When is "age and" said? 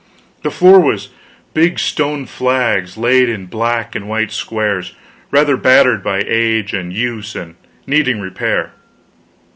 6.25-6.91